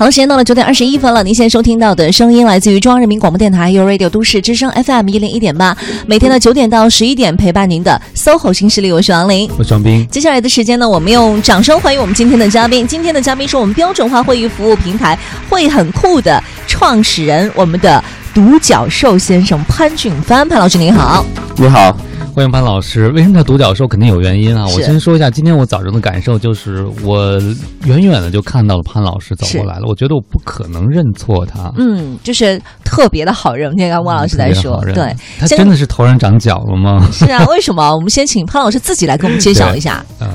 [0.00, 1.22] 好了，时间到了九点二十一分了。
[1.22, 5.76] 您现在收听到的声音来自于中央人民广播电台 u Radio 都市之声 FM 一零一点八，
[6.06, 10.08] 每天的九点到十一点陪伴您的 SOHO 新势力，我是王琳，我是张斌。
[10.08, 12.86] 接下来的时间呢，我们用掌声欢迎我们今天的嘉宾。
[12.86, 15.18] 今天的嘉宾是我们标准化会议服务平台
[15.50, 21.26] 会很酷的创始人，我们的独角兽先生潘俊帆，潘老师您好，
[21.58, 21.94] 你好。
[22.32, 23.88] 欢迎潘老师，为什么叫独角兽？
[23.88, 24.64] 肯定有原因啊！
[24.64, 27.38] 我先说一下，今天我早上的感受就是，我
[27.84, 29.82] 远远的就看到了潘老师走过来了。
[29.88, 31.72] 我觉得我不可能认错他。
[31.76, 33.68] 嗯，就是特别的好认。
[33.70, 37.04] 今天刚汪老师在说，对，他真的是头上长角了吗？
[37.12, 37.94] 是啊，为什么？
[37.94, 40.04] 我们先请潘老师自己来给我们揭晓一下。
[40.20, 40.28] 嗯，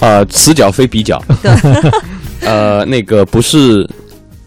[0.00, 1.22] 呃，此角非彼角。
[1.42, 1.52] 对，
[2.40, 3.88] 呃，那个不是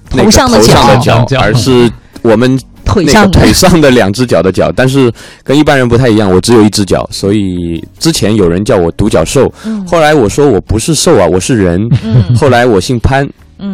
[0.10, 0.60] 头上的
[1.00, 1.90] 角，而是
[2.24, 2.60] 我们。
[2.86, 5.12] 腿上腿上的两只脚的脚，但是
[5.44, 9.52] 跟一般人不太一样，我只有一只脚，所以之前有人叫我独角兽，
[9.86, 11.82] 后来我说我不是兽啊，我是人，
[12.38, 13.28] 后来我姓潘，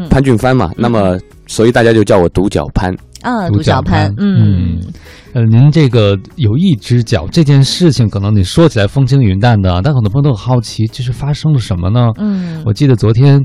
[0.09, 2.91] 潘俊帆嘛，那么所以大家就叫我独角潘。
[3.21, 4.79] 啊，独角潘，嗯，
[5.33, 12.09] 呃，您这个有一只脚这件事情，可能你说起来风轻云淡的，但很多朋友都很好奇，这是发生了什么呢？
[12.17, 13.39] 嗯，我记得昨天，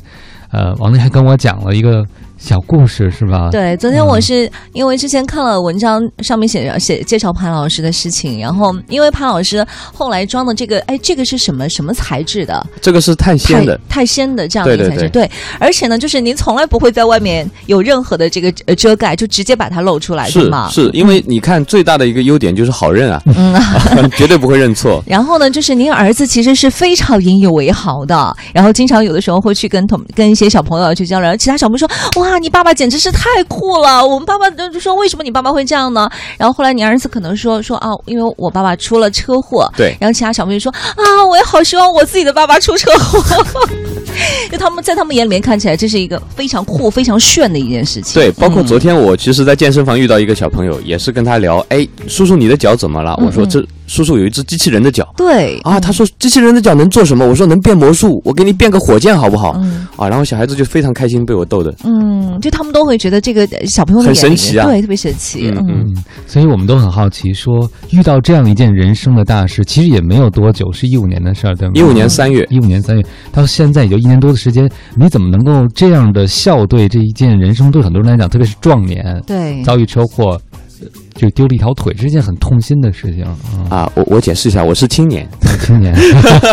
[0.51, 2.03] 呃，王丽还跟我讲了一个。
[2.39, 3.48] 小故事是吧？
[3.51, 12.64] 对，昨天我是因为之前看了文章，上面写着写介绍潘老师的事情，然后因为潘老师后来装的这个，哎，这个是什么什么材质的？
[12.81, 15.09] 这个是碳纤的，碳纤的这样的一个材质。
[15.09, 20.69] 对，而且呢，就是您从来不会在外面有任何的这个遮盖，就直接把它露出来，是吗？
[20.70, 23.59] 是因为你看最大的一个优点就是好认啊，嗯，
[24.17, 25.03] 绝对不会认错。
[25.07, 31.89] 然后呢，就是您儿子其实是非常引以为豪的，然后经常有的时候会去跟同跟一些小朋友去交流，其他小朋友说
[32.20, 32.25] 哇。
[32.27, 34.05] 哇，你爸爸简直是太酷了！
[34.05, 36.10] 我们爸爸就说，为什么你爸爸会这样呢？
[36.36, 39.70] 然后后来你儿子可能说说啊，因为我爸爸出了车祸。
[39.77, 39.96] 对。
[40.00, 43.22] 然后其他小朋友说啊，我也好希望我自己的爸爸出车祸。
[44.50, 48.14] 就他们在他们眼里面看起来，这是一个非常酷、非常炫的一件事情。
[48.14, 53.16] 对，包括昨天我其实，在健身房遇到一个小朋友，也是跟他聊，哎，叔叔你的脚怎么了？
[53.24, 53.64] 我说这。
[53.87, 57.27] 叔叔有一只机器人的脚，对啊，他说机器人的脚能做什么？
[57.27, 59.52] 我说能变魔术，我给你变个火箭好不好？
[59.57, 61.74] 嗯啊，然后小孩子就非常开心，被我逗的。
[61.85, 65.52] 嗯，就他们都会觉得这个小朋友很神奇啊，对，特别神奇。
[65.57, 65.95] 嗯，
[66.27, 71.73] 所以我们都很好奇，说遇到这样一件人生的大事，其实也没有多久，是一五年的事儿，对吗？
[71.77, 73.02] 一五年三月，一五年三月
[73.33, 80.39] 到现在也就一年多的时间，你怎么能够这样的笑对这一件人生对很多人来讲，特别是壮年，对遭遇车祸。
[81.16, 83.24] 就丢了一条腿，是一件很痛心的事情
[83.70, 83.90] 啊！
[83.94, 85.27] 我我解释一下，我是青年，
[85.64, 85.94] 青年，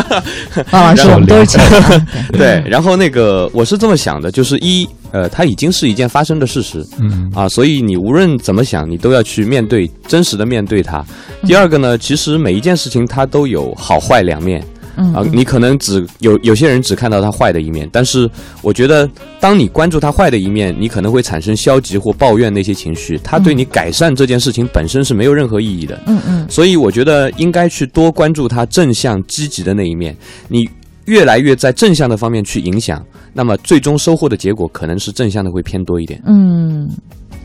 [0.72, 2.08] 啊，是我们都是青年。
[2.34, 11.04] 对，然后那个我是这么想的，就是一，呃，它已经是一件发生的事实，嗯啊，所以你无论怎么想，你都要去面对，真实的面对它。
[11.46, 14.64] 第二个呢，其实每一件事情它都有好坏两面。
[14.96, 18.30] 啊，你可能只有有些人只看到他坏的一面，但是
[18.62, 19.10] 我觉得，
[19.40, 26.00] 当你关注他坏的一面，你可能会产生消极或抱怨那些情绪，他对你改善这件事情本身是没有任何意义的。
[26.06, 30.16] 嗯嗯，所以我觉得应该去多关注他正向积极的那一面，
[30.48, 30.70] 你
[31.06, 36.22] 越来越在正向的方面去影响，那么最终收获的结果可能是正向的会偏多一点。
[36.28, 36.88] 嗯，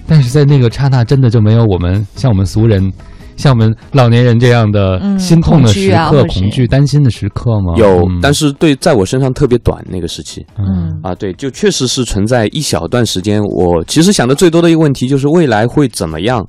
[0.07, 2.93] 但是在那个刹那，真的就没有我们像我们俗人。
[3.39, 7.73] 像我们老年人这样的心痛的时刻、恐惧、担心的时刻吗？
[7.77, 10.45] 有，但是对，在我身上特别短那个时期。
[10.59, 13.41] 嗯啊，对，就确实是存在一小段时间。
[13.45, 16.45] 我其实想的最多的一个问题就是未来会怎么样，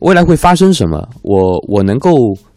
[0.00, 1.08] 未来会发生什么？
[1.22, 2.12] 我我能够。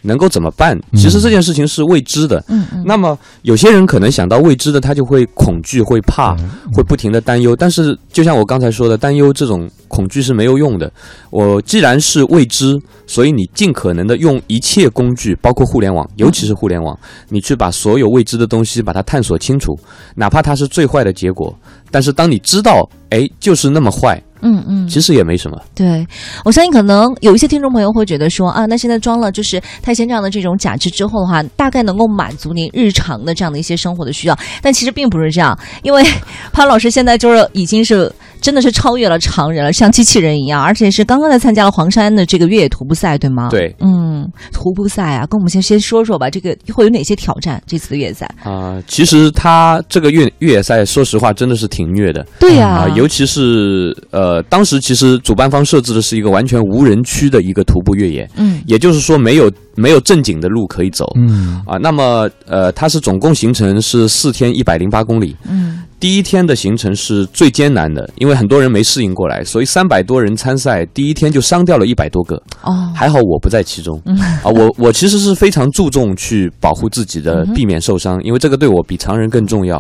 [0.06, 0.78] 能够怎么办？
[0.96, 2.44] 其实这件事情是未知的。
[2.50, 2.84] 嗯嗯。
[2.86, 6.36] 那么有些人可能想到未知的，他就会恐惧、会怕、
[6.74, 7.56] 会不停的担忧。
[7.56, 10.92] 但是就像我刚才说的，担忧这种恐惧是没有用的。
[11.30, 12.78] 我既然是未知，
[13.08, 16.94] 所以你尽可能的用一切工具，包括互联网，尤其是互联网，
[17.30, 19.72] 你去把所有未知的东西把它探索清楚，
[20.16, 21.58] 哪怕它是最坏的结果。
[21.90, 24.22] 但是当你知道，哎，就是那么坏。
[24.44, 25.60] 嗯嗯，其实也没什么。
[25.74, 26.06] 对，
[26.46, 34.38] 我相信可能有一些听众朋友会觉得说啊，那现在装了就是钛纤这样的这种假肢之后的话，大概能够满足您日常的这样的一些生活的需要。
[34.62, 36.04] 但其实并不是这样，因为
[36.52, 38.12] 潘老师现在就是已经是
[38.44, 43.48] 真的是超越了常人了，像机器人一样，而且是刚刚才参加了黄山的这个越野徒步赛，对吗？
[43.50, 47.64] 对，嗯，徒步赛啊，跟我们先先说说吧，这个会有哪些挑战？
[47.66, 52.26] 这次的越野赛啊，其实它这个越越野赛，说实话真的是挺虐的。
[52.40, 54.34] 对呀，啊，尤其是呃。
[54.34, 65.84] 呃，当时其实主办方设置的是一个完全无人区的一个徒步越野，嗯，也就是说没有没有正经的路可以走，嗯啊，那么呃，它是总共行程是四天一百零八公里，嗯。
[66.04, 72.36] 第一天的行程是最艰难的，因为很多人没适应过来，所以三百多人参赛，第一天就伤掉了一百多个。
[72.62, 73.98] 哦，还好我不在其中。
[74.44, 79.80] 啊，我我其实是非常注重去保护自己的，避免受伤，因为这个对我比常人更重要。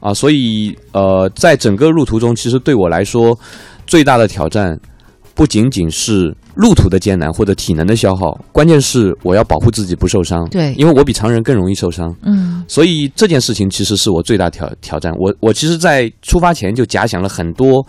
[0.00, 3.38] 啊，所以呃，在整个路途中，其实对我来说
[3.86, 4.76] 最大的挑战。
[5.40, 10.46] 不仅仅是路途的艰难或者体能的消耗，关键是我要保护自己不受伤。
[10.50, 12.14] 对，因为我比常人更容易受伤。
[12.24, 15.10] 嗯，所以这件事情其实是我最大挑挑战。
[15.18, 17.82] 我我其实，在出发前就假想了很多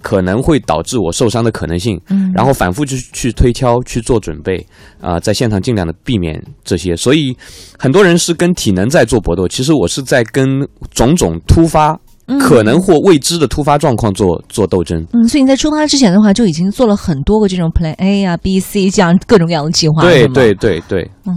[0.00, 4.64] 可能会导致我受伤的可能性，嗯，然后反复去去推敲去做准备
[5.00, 6.94] 啊，在现场尽量的避免这些。
[6.94, 7.36] 所以
[7.76, 10.46] 很多人是跟体能在做搏斗，其实我是在跟
[10.94, 11.98] 种种突发。
[12.38, 15.04] 可能或未知的突发状况做做斗争。
[15.12, 20.02] 嗯，所以你在出发之前的话，就已经做了很多个这种 Plan A 啊、B、C 这样各种各样的计划。
[20.02, 21.34] 对对对对，嗯。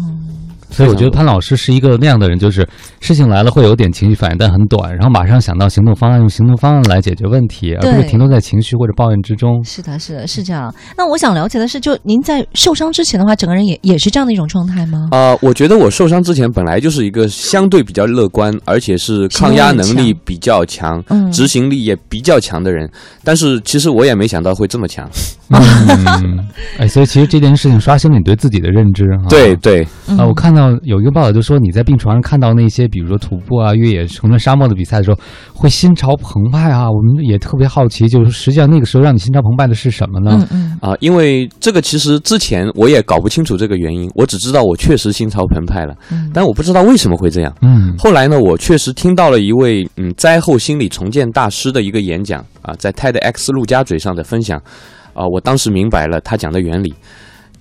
[0.76, 2.68] 所以我觉得潘老师是一个那样的人，就是
[3.00, 9.64] 事情来了会有点情绪反应，但很短，然后马上想到行动方案，用行动方案来解决问题，而不是停留在情绪或者抱怨之中。
[9.64, 10.74] 是的，是的，是这样。
[10.98, 15.08] 那我想了解的是，就您在受伤之前的话，整个人也也是这样的一种状态吗？
[15.12, 21.02] 呃，我觉得我受伤之前本来就是一个相对比较乐观，而且是抗压能力比较强，
[21.32, 22.90] 执行力也比较强的人。
[23.24, 25.10] 但是其实我也没想到会这么强。
[26.78, 29.06] 哎，所以其实这件事情刷新了你对自己的认知。
[29.30, 29.88] 对对
[30.18, 35.18] 啊，我看到有一个报道就说你在病床上看到那些，比如说徒步啊、越野、横穿沙漠的比赛的时候，
[35.54, 36.90] 会心潮澎湃啊。
[36.90, 40.48] 我们也特别好奇，就是实际上那个时候让你心潮澎湃的是什么呢？
[40.52, 45.96] 嗯嗯啊，因为这个其实之前我也搞不清楚这个原因，我只知道我确实心潮澎湃了，
[46.34, 47.56] 但我不知道为什么会这样。
[47.62, 54.62] 嗯，后来呢，我确实听到了一位嗯灾后心理重建大师的一个演讲啊，在 TEDx 陆家嘴上的分享。
[55.14, 56.94] 啊，我当时明白了他讲的原理。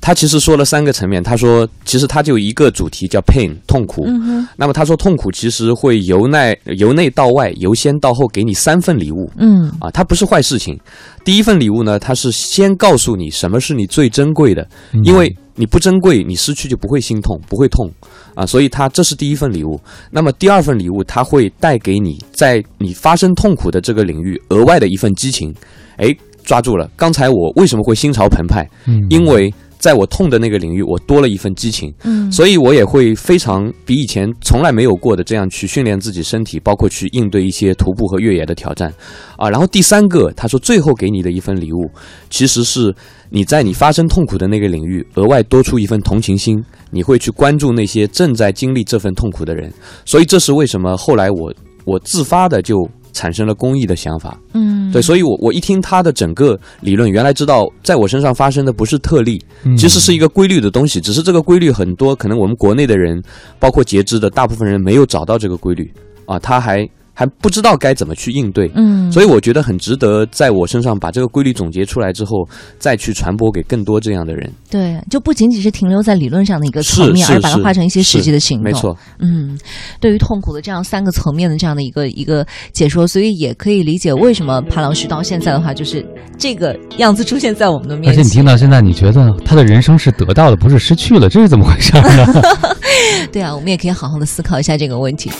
[0.04, 1.22] 他其实说了三个层面。
[1.22, 4.04] 他说，其实他就一个主题叫 pain 痛苦。
[4.06, 9.30] 嗯那么他说，痛苦其实会由内由内到外，由先到后给你三份礼物。
[9.38, 9.72] 嗯。
[9.80, 10.78] 啊，它不是坏事情。
[11.24, 14.68] 第一份礼物呢，它是先告诉你什么是你最珍贵的，
[15.04, 17.90] 因为你不珍贵，你失去就不会心痛，不会痛。
[18.34, 19.80] 啊，所以它这是第一份礼物。
[20.10, 25.50] 那么第二份礼物，它会带给你在你发生痛苦的这个领域额外的一份激情。
[25.96, 26.14] 哎。
[26.44, 26.90] 抓住了！
[26.94, 28.68] 刚才我为什么会心潮澎湃？
[28.86, 29.50] 嗯，因为
[29.84, 31.92] 在我痛的那个领域，我多了一份激情。
[32.04, 38.90] 嗯，所以我也会非常比以前从来没有过的这样去训练自己身体，包括去应对一些徒步和越野的挑战。
[39.36, 41.90] 啊，然后第三个，他说最后给你的一份礼物，
[42.30, 42.94] 其实是
[43.28, 49.70] 你在你发生痛苦的那个领域额外多出一份同情心，你会去关注那些正在经历这份痛苦的人。
[50.06, 51.52] 所以这是为什么后来我
[51.84, 52.88] 我自发的就。
[53.14, 59.42] 产生了公益的想法，嗯，对，所以我我一听他的整个理论，原来知道在我身上发生的不是特例，
[59.78, 63.22] 其实是一个规律的东西，只是这个规律很多，可能我们国内的人，
[63.58, 65.90] 包括截肢的大部分人没有找到这个规律。
[66.26, 66.86] 啊，他还。
[67.14, 72.46] 还不知道该怎么去应对，嗯，所以我觉得很值得在我身上把这个规律总结出来之后，
[72.78, 74.52] 再去传播给更多这样的人。
[74.68, 78.64] 对，就不仅仅是停留在理论上的一个层面，而把它化成一些实际的行动。
[78.64, 79.56] 没错，嗯，
[80.00, 86.04] 对于痛苦的这样三个层面的这样的一个一个解说，所以也可以理解为什么潘老师到现在的话就是
[86.36, 88.12] 这个样子出现在我们的面前。
[88.12, 92.42] 而且你听到现在，你觉得他的人生是得到的，不是失去了，这是怎么回事呢？
[93.30, 95.30] 对啊，我们也可以好好的思考一下这个问题。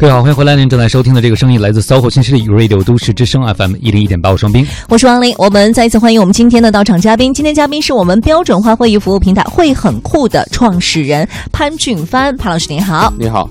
[0.00, 0.56] 各位好，欢迎回来！
[0.56, 5.34] 您正在收听的这个声音来自 SOHO 新势力 Radio 都市之声 FM 一零一点八，我双冰，我是王林。
[5.36, 7.34] 我们再一次欢迎我们今天的到场嘉宾。
[7.34, 13.46] 今天嘉宾是我们标准化会议服务平台会很酷的创始人潘俊帆，潘老师您好，你好。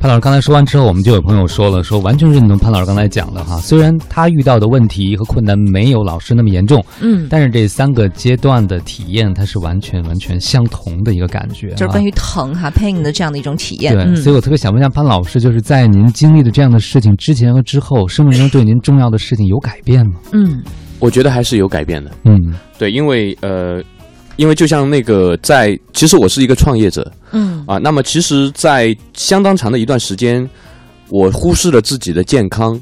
[0.00, 3.56] 潘老师刚才说完之后，我们就有朋友说了，说完全认同潘老师刚才讲的哈。
[3.58, 13.92] 虽然他遇到的问题和困难没有老师那么严重，嗯，但是这三个阶段的体验，它是完全完全相同的一个感觉，就是关于疼哈 pain 的这样的一种体验。
[13.92, 20.12] 对，所以我特别想问一下潘老师，就是在您经历的这样的事情之前和之后，生命中对您重要的事情有改变吗？
[20.32, 20.62] 嗯，
[21.00, 22.10] 我觉得还是有改变的。
[22.24, 23.82] 嗯，对，因为呃。
[24.38, 30.48] 因为就像那个在，其实我是一个创业者，嗯啊，那么其实，在相当长的一段时间，
[31.10, 32.80] 我忽视了自己的健康，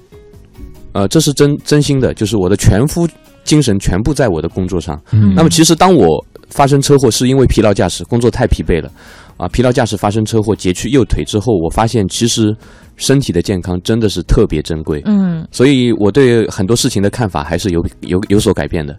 [0.92, 3.08] 呃，这是真真心的，就是我的全副
[3.42, 5.00] 精神全部在我的工作上。
[5.12, 8.92] 嗯，那么其实当我发生车祸是因为疲劳驾驶，工作太疲惫了，
[9.38, 12.54] 啊，疲劳驾驶发生车祸截去右腿之后，我发现其实
[12.96, 15.00] 身体的健康真的是特别珍贵。
[15.06, 18.94] 嗯，所以我对很多事情的看法还是有有有所改变的。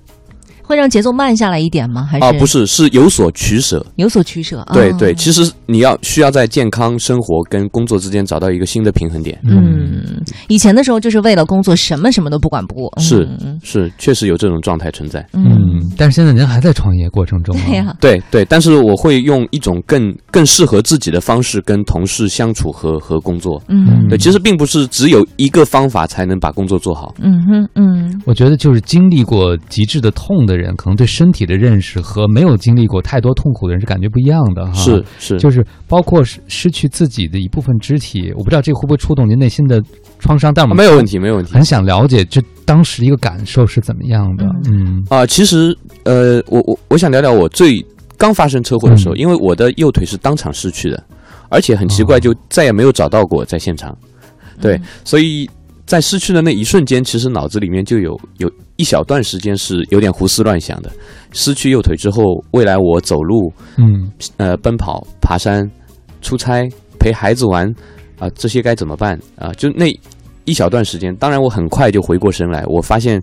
[0.68, 2.04] 会让节奏慢下来一点吗？
[2.04, 4.68] 还是啊，不是，是有所取舍，有所取舍。
[4.74, 9.40] 对对，其实你要需要在健康生活跟工作之间找到一个新的平衡点。
[9.46, 12.92] 嗯，以前的时候就是为了工作，什么什么都不管不顾。
[13.00, 13.26] 是
[13.64, 15.26] 是，确实有这种状态存在。
[15.32, 15.48] 嗯，
[15.96, 17.56] 但是现在您还在创业过程中。
[17.56, 23.64] 对呀，对对，但是我会用一种更更适合自己的方式跟同事相处和和工作。
[23.70, 27.16] 嗯，对，其实并不是只有一个方法才能把工作做好。
[27.22, 30.57] 嗯哼嗯，我觉得就是经历过极致的痛的。
[30.58, 34.74] 人可能对身体的认识和没有经历过太多痛苦的人是感觉不一样的哈。
[34.74, 39.82] 是是，就是包括失失去自己的一部分肢体，我不知道这个会不会触动您内心的
[40.20, 41.54] 创伤，但我们没有问题，没有问题。
[41.54, 44.46] 很想了解这当时一个感受是怎么样的。
[44.70, 47.86] 嗯啊，其实呃，我我我想聊聊我最
[48.18, 51.04] 刚发生车祸的时候，因为我的右腿是当场失去的，
[51.50, 53.96] 而且很奇怪，就再也没有找到过在现场。
[54.60, 55.50] 对，所以。
[55.88, 60.92] 在失去的那一瞬间，其实脑子里面就有有一小段时间是有点胡思乱想的。
[61.32, 65.66] 失去右腿之后，未来我走路，嗯，呃，奔跑、爬山、
[66.22, 67.74] 出差、陪孩子玩，
[68.20, 69.54] 啊，这些该怎么办啊？
[69.54, 69.88] 就那
[70.44, 73.22] 一小段时间，当然我很快就回过神来，我发现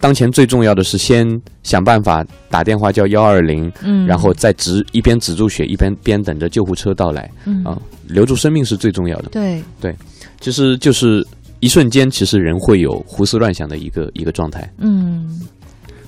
[0.00, 1.26] 当前最重要的是先
[1.62, 9.28] 想办法打电话叫幺二零，嗯，然后再止一边止住血，一边边等着救护车到来，嗯啊，留住生命是最重要的。
[9.30, 9.94] 对对，
[10.40, 11.22] 其实就是。
[11.60, 14.70] 一瞬间，其实人会有胡思乱想的一个一个状态。
[14.78, 15.26] 嗯，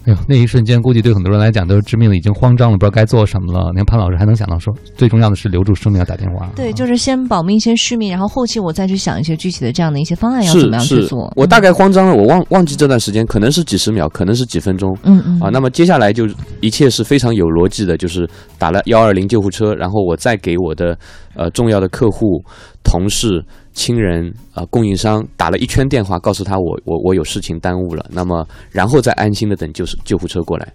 [0.06, 3.70] 哎呦，那一瞬间，估计对很多人来讲都是致命的，已经慌张了，不知道该做什么了。
[3.72, 6.48] 你看潘老师还能想到说，最重要的是留住生命，要打电话。
[6.56, 11.30] 对，就是先保命，先续命，然后后期我再去想一些具体的这样的一些方案要怎么样去做。
[11.36, 14.96] 我大概慌张了，我忘忘记这段时间，可能是几十秒，可能是几分钟。
[15.02, 15.40] 嗯嗯。
[15.40, 16.26] 啊，那么接下来就
[16.60, 20.96] 一切是非常有逻辑的，就是打了幺二零救护车，然后我再给我的
[21.34, 22.42] 呃重要的客户、
[22.82, 23.44] 同事。
[23.80, 30.70] 亲人啊，供应商打了一圈电话，告诉他我我我有事情耽误了，那么然后再安心的等救救护车过来，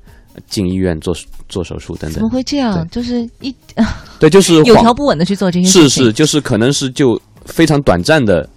[0.48, 1.14] 进医院做
[1.48, 2.14] 做手术等等。
[2.14, 2.88] 怎么会这样？
[2.90, 3.56] 就是一
[4.20, 5.90] 对，就是有条不紊的去做这些事情。
[5.90, 8.50] 是是，就是可能是就非常短暂的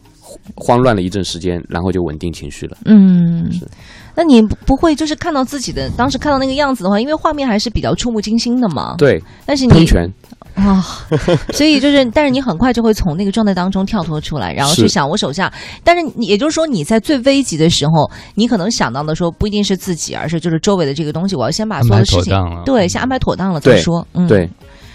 [0.55, 2.79] 慌乱了一阵时间，然后就稳定情绪了。
[2.87, 3.67] 嗯，是。
[4.19, 8.97] 那你不会就是看到自己的当时看到那个样子的话，因为画面还是比较触目惊心的嘛。
[8.99, 10.13] 对，但是你拳。
[10.55, 10.85] 啊，
[11.55, 15.53] 所以就是，但是你很快就会从那个状态当中跳脱出来，然后去想我手下。
[15.85, 21.37] 但是你也就是说，你在最危急的时候，你可能想到的说不一定是自己，而是就是周围的这个东西。
[21.37, 22.35] 我要先把所有的事情
[22.65, 24.05] 对先安排妥当了再说。
[24.15, 24.51] 嗯，对。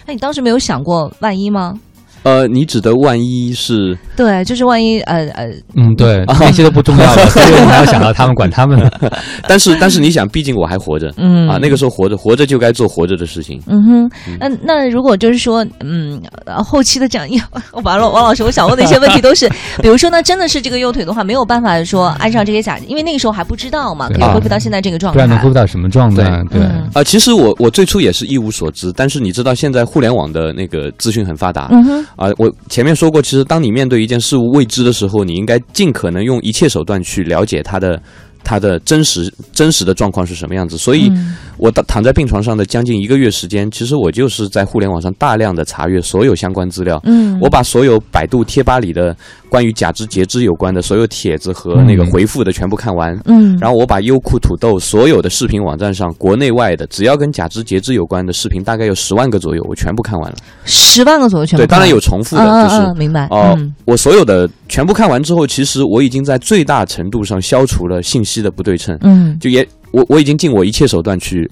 [0.06, 1.80] 那你当时没有想过万一吗？
[2.24, 3.98] 呃，你指的万一是？
[4.15, 8.89] 对，就是万一，呃呃，嗯，对， 那些都不重要了，所以我们还要想到他们，管他们呢。
[9.48, 13.62] 但是，但是你想，毕竟我还活着，嗯啊，那个时候活着，活着就该做活着的事情。
[13.68, 16.22] 嗯哼，那那如果就是说，嗯，
[16.63, 17.42] 后期的讲义，
[17.84, 19.50] 完了，王老师，我想问的一些问题都是，
[19.82, 26.24] 比如说呢，真的是这个右腿的话，没有办法说安上这些假，因为那个时候还不知道嘛，可以恢复到现在这个状态，不然能恢复到什么状态？
[26.51, 26.62] 对
[26.94, 32.96] 啊，其实我我最初也是一无所知，但是你知道，现在互联网的那个资讯很发达，嗯哼，啊，我前面。
[32.96, 38.01] 说过，其实当你面对一件事物未知的时候，你应该尽可能用一切手段去了解它的。
[38.43, 40.77] 他的真实真实的状况是什么样子？
[40.77, 41.12] 所以，
[41.57, 47.00] 我躺躺在病床上的将近一个月时间，其实我就是在互联网上大量的查阅所有相关资料。
[47.05, 49.15] 嗯，我把所有百度贴吧里的
[49.50, 53.17] 关于假肢截肢有关的所有帖子和那个回复的全部看完。
[53.25, 60.35] 嗯，然后我把优酷、土豆所有的视频网站上国内外的只要跟假肢截肢有关的视频，大概有十万个左右，我全部看完了。
[60.65, 63.57] 十万个左右全部对，当然有重复的，就是明白哦。
[63.85, 68.33] 我所有的全部看完之后，其实我已经在最大程度上消除了信息。
[68.42, 71.50] 的不对称，嗯，就也我我已经尽我一切手段去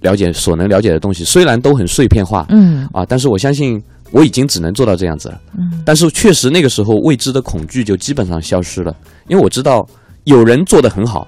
[0.00, 2.88] 了解所能了解的东西，虽然都很碎片化，嗯。
[2.92, 3.82] 啊，但是我相信
[4.12, 8.94] 我已经只能做到这样子了，嗯，但是确实那个时候未知的恐惧就基本上消失了，
[9.28, 9.86] 因为我知道
[10.24, 11.26] 有人做的很好，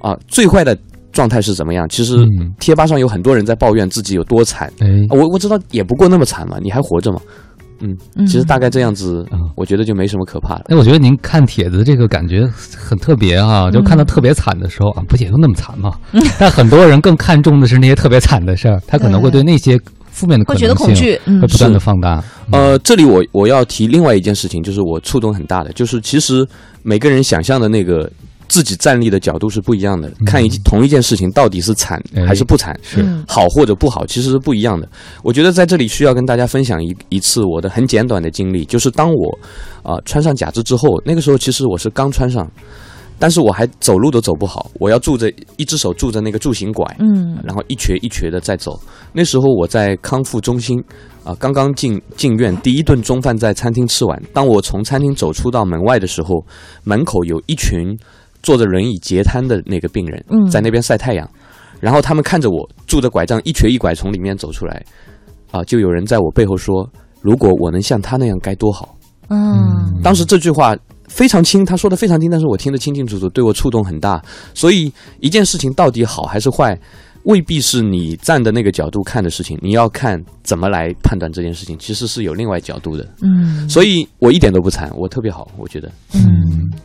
[0.00, 0.76] 啊，最坏的
[1.12, 1.88] 状态是怎么样？
[1.88, 2.16] 其实
[2.58, 4.72] 贴吧上有很多人在抱怨自己有多惨，
[5.10, 7.20] 我我知道也不过那么惨嘛，你还活着吗？
[7.82, 10.64] 嗯，其实大概这样子，我觉得就没什么可怕的。
[10.68, 12.46] 哎我觉得您看帖子这个感觉
[12.76, 15.92] 很特别哈，就看到特别惨的时候啊，不也就那么惨吗？
[16.38, 19.78] 但很多人更看重的是那些特别惨的事儿，他可能会对那些
[20.10, 22.22] 负面的可能性会不断的放大。
[22.52, 26.46] 呃，这里我我要提另外一件事情，就是我触动很大的，就是其实
[26.82, 28.10] 每个人想象的那个。
[28.48, 34.86] 自己站立的角度是不一样的，看一同一件事情到底是惨还是不惨，是好或者不好，其实是不一样的。
[35.22, 39.38] 我觉得在这里需要跟大家分享一一次我的很简短的经历，就是当我
[39.82, 42.46] 啊穿上假肢之后，那个时候其实我是刚穿上，
[43.18, 48.78] 但是我还走路都走不好，我要拄着一只手拄着那个助行拐，嗯，然后一瘸一瘸的在走。
[49.14, 50.78] 那时候我在康复中心
[51.24, 54.22] 啊，刚刚进进院，第一顿中饭在餐厅吃完。
[54.34, 56.44] 当我从餐厅走出到门外的时候，
[56.84, 57.96] 门口有一群。
[58.42, 61.28] 坐着轮椅截瘫的那个病人，在那边晒太阳，
[61.80, 64.84] 然后他们看着我拄着拐杖一瘸一拐从里面走出来，
[65.50, 66.88] 啊，就有人在我背后说
[67.22, 68.96] ：“如果我能像他那样，该多好。”
[69.30, 70.76] 嗯，当时这句话
[71.08, 74.22] 非常轻，他说的非常轻，但是我听得清清楚楚，对我触动很大。
[74.54, 76.78] 所以一件事情到底好还是坏？
[77.24, 83.08] 未必是你站的那个角度看的事情，你要看怎么来判断这件事情，其实是有另外角度的。
[83.22, 85.88] 嗯，所以我一点都不惨，我特别好，我觉得。
[86.14, 86.41] 嗯，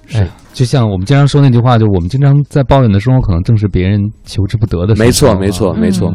[0.07, 4.95] 是，就像我们经常说那句话，就我们经常在抱怨的生活，可能正是别人求之不得的。
[4.95, 6.13] 没错，没错，没错。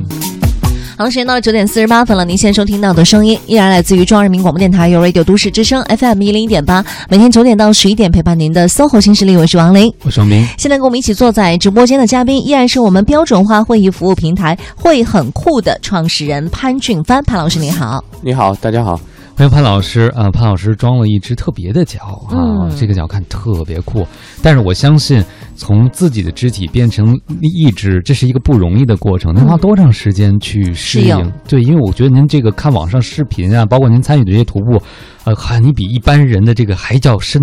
[0.98, 2.24] 好，时间到了九点四十八分了。
[2.24, 10.46] 您现在收听到的声音依然来自于中央人民广播电台有 Radio 都市之声 FM 一零一点八，每天九点到十一点陪伴您的 SOHO 新势力，我是王琳，我是王明。
[10.58, 19.00] 现在跟我们一起坐在直播间的嘉宾依然是我们标准化会议服务平台会很酷的创始人潘俊帆，潘老师您好，你好，大家好。
[19.34, 20.30] 欢迎潘老师啊！
[20.30, 24.06] 潘老师装了一只特别的脚啊，这个脚看特别酷。
[24.42, 25.24] 但是我相信，
[25.56, 29.34] 从自己的肢体变成一只，这是一个不容易的过程。
[29.34, 31.32] 您花多长时间去适应？
[31.48, 34.80] 对，因为我觉得您这个看网上视频啊，包括您参与的这些徒步。
[35.24, 37.40] 呃，看你比一般人的这个还叫身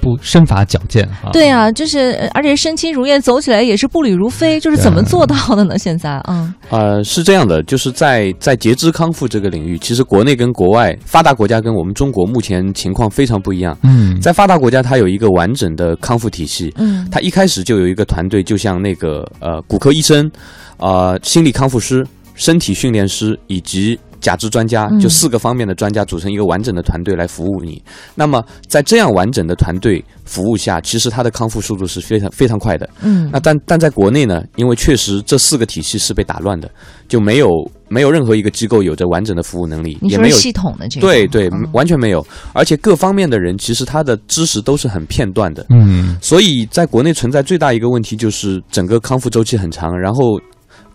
[0.00, 1.30] 不身法矫健啊！
[1.32, 5.78] 对啊，就是而且身轻如燕，走起来也是步履如飞，就是怎么做到的呢？
[5.78, 13.76] 现在啊，呃，是这样的，就是在在截肢康复这个领域，其实国内跟国外发达国家跟我们中国目前情况非常不一样。
[13.82, 16.72] 嗯，在发达国家，它有一个完整的康复体系。
[16.76, 20.30] 嗯，它一开始就有一个团队，就像那个呃骨科医生，
[20.78, 23.98] 呃心理康复师、身体训练师以及。
[24.20, 27.82] 假肢专家就四个方面的专家组成一个完整的团队来服务你。
[28.14, 32.88] 那么在这样完整的团队服务下，其实他的康复速度是非常非常快的。
[33.00, 36.70] 嗯，那但但在国内呢，因为确实这四个体系是被打乱的，
[37.08, 37.48] 就没有
[37.88, 45.64] 没有任何一个机构有着完整的服务能力，也没有系统的这对对完全没有，而且各方面的人其实他的知识都是很片段的。
[45.70, 50.38] 嗯，所以在国内存在最大一个问题就是整个康复周期很长，然后。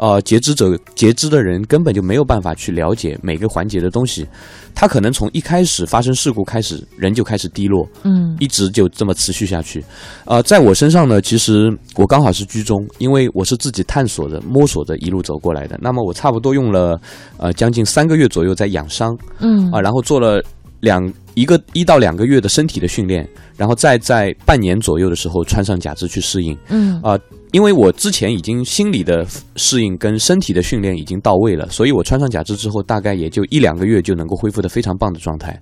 [0.04, 4.28] 呃，截肢者截肢的人根本就没有办法去了解每个环节的东西，
[4.76, 9.82] 他可能从一开始发生事故开始，人就开始低落，嗯，一直就这么持续下去。
[10.26, 15.80] 呃，在我身上呢，其实我刚好是居中，因为我是自己探索着、摸索着一路走过来的。
[15.82, 17.00] 那么我差不多用了
[17.38, 20.44] 呃将近三个月左右在养伤，嗯啊，然后做了
[20.82, 21.02] 两
[21.34, 27.18] 一个一到两个月的身体的训练，然后再在半年左右的时候穿上假肢去适应，嗯啊。
[27.54, 29.24] 因为我之前已经心理的
[29.56, 35.58] 适应跟身体的训练已经到位了，所以我穿上假肢之后，大概也就一两个月就能够恢复的非常棒的状态。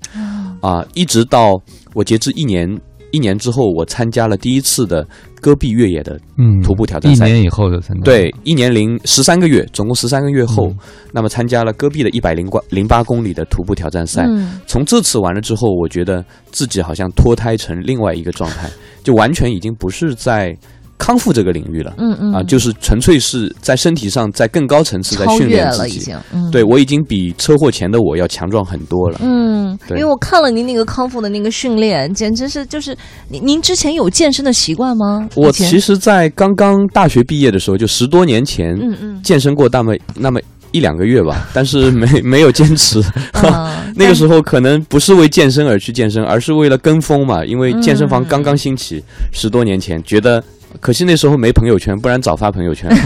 [0.62, 1.62] 啊，一直到
[1.94, 2.66] 我截至一年
[3.12, 5.06] 一年之后，我参加了第一次的
[5.42, 6.18] 戈壁越野的
[6.64, 7.28] 徒步挑战赛。
[7.28, 8.04] 一年以后的参加。
[8.04, 10.74] 对，一年零十三个月，总共十三个月后，
[11.12, 14.26] 那么参加了戈壁的一百零八零八公里的徒步挑战赛。
[14.66, 18.70] 从这次完了之后，我觉得自己好像脱胎成另外一个状态，
[19.04, 20.58] 就完全已经不是在。
[21.02, 26.14] 康复这个领域了，嗯嗯啊，就是纯粹是在身体上，在更高层次在训练自己。
[26.52, 29.18] 对我已经比车祸前的我要强壮很多了。
[29.24, 32.96] 嗯，因为我看了您那个康复的那个训练，简直是就是
[33.30, 35.28] 您您之前有健身的习惯吗？
[35.36, 40.40] 我其实，在刚刚大学毕业的时候，就十多年前，嗯嗯，健身过那么那么
[40.72, 43.02] 一两个月吧， 但是没没有坚持。
[43.98, 50.44] 那个时候可能不是为健身而去健身，而是为了跟风嘛，因为健身房刚刚兴起，十多年前觉得。
[50.80, 52.90] 可惜那时候没朋友圈，不然早发朋友圈。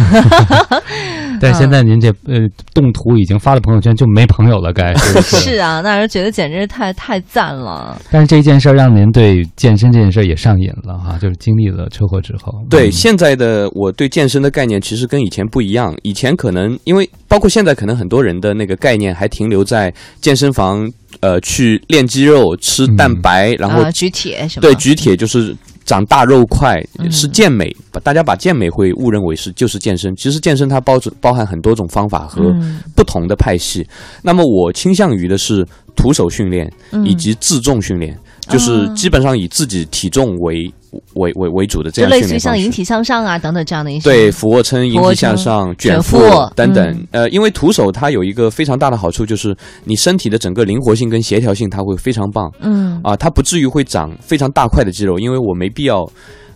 [1.42, 2.40] 但现在您这呃
[2.74, 8.00] 动图已经发了朋友圈，就没朋友了，该 是是啊，那人觉得简直是太太赞了。
[8.10, 12.54] 但是这件事儿让您对健身这件事儿也上瘾了哈，就是经历了车祸之后。
[12.70, 25.54] 对现在的我对健身的概念其实跟以前不一样，以前可能因为包括现在可能很多人的那个概念还停留在健身房呃去练肌肉、吃蛋白，然后举铁什么对举铁就是。
[25.86, 32.54] 长大肉块是健美，把大家把健美会误认为是就是健身，其实健身它包包含很多种方法和
[32.96, 33.88] 不同的派系。
[34.24, 36.70] 那么我倾向于的是徒手训练
[37.06, 38.18] 以及自重训练。
[38.48, 40.72] 就是基本上以自己体重为
[41.16, 46.18] 为为为主的这样训练类似于像引体向上啊等等这样的一些对俯卧撑、引体向上、卷腹
[46.56, 47.08] 等等。
[47.12, 52.52] 呃，因为徒手它有一个非常大的好处，就是你身体的整个灵活性跟协调性它会非常棒。
[52.62, 56.04] 嗯啊，它不至于会长非常大块的肌肉，因为我没必要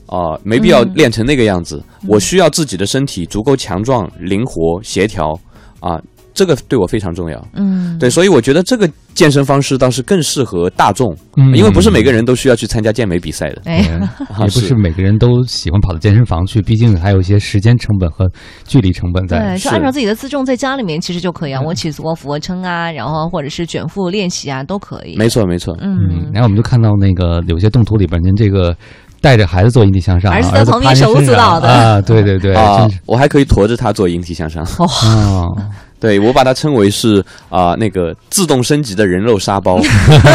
[0.06, 1.84] 啊，没必要练成那个样子。
[2.08, 5.34] 我需要自己的身体足够强壮、灵活、协调
[5.80, 6.00] 啊。
[6.40, 18.26] 这个对我非常重要，嗯，对，所以我觉得这个健身方式倒是更适合大众，嗯，因为不是每个人都需要去参加健美比赛的，哎，也不是每个人都喜欢跑到健身房去，毕竟还有一些时间成本和
[18.66, 19.40] 距离成本在。
[19.40, 25.18] 对，就按照自己的自重在家里面其实就可以啊，我起做俯卧撑啊，然后或者是卷腹练习啊，都可以。
[25.18, 28.74] 没错，没错，嗯，然后我们就看到那个有些动图里边，您这个。
[29.22, 31.68] 带着孩子做引体向上，儿子在旁边手舞足蹈的。
[31.68, 32.56] 啊，对对对，
[33.06, 34.64] 我还可以驮着他做引体向上。
[34.78, 35.46] 哦。
[36.00, 39.80] 对，我把它称为是啊，那个自动升级的人肉沙包，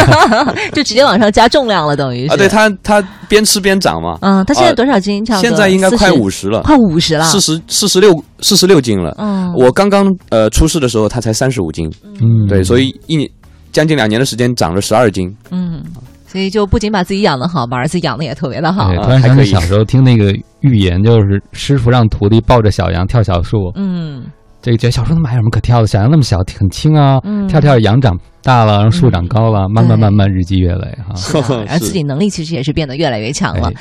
[0.73, 4.17] 就直接往上加重量了，等于啊，对它它边吃边长嘛。
[4.21, 5.25] 嗯，它现在多少斤？
[5.25, 9.15] 现在应该快五十了，快五十了，四十四十六四十六斤了。
[9.17, 11.91] 嗯，我刚刚呃出世的时候，它才三十五斤。
[12.21, 13.27] 嗯，对，所以一年
[13.71, 15.35] 将近两年的时间长了十二斤。
[15.49, 15.83] 嗯，
[16.27, 18.93] 所以就不仅把自己养的好，把儿子养的也特别的好。
[19.03, 23.71] 突然想起小时候听那个寓言，就是师傅让徒弟抱着小羊跳小树。
[23.75, 24.23] 嗯。
[24.65, 25.85] 这个觉得小树那么矮有什么可跳的？
[25.85, 31.13] 小羊那么小，很轻啊，跳跳羊长大了，然后树长高了，慢慢慢慢日积月累哈，
[31.67, 33.71] 然后自己能力其实也是变得越来越强了。